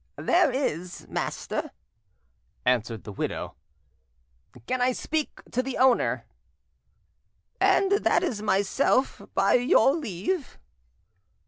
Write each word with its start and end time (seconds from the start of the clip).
"There 0.17 0.49
is, 0.49 1.07
master," 1.09 1.69
answered 2.65 3.03
the 3.03 3.11
widow. 3.11 3.55
"Can 4.65 4.81
I 4.81 4.93
speak 4.93 5.43
to 5.51 5.61
the 5.61 5.77
owner?" 5.77 6.25
"And 7.59 7.91
that 7.91 8.23
is 8.23 8.41
myself, 8.41 9.21
by 9.35 9.53
your 9.53 9.93
leave." 9.93 10.57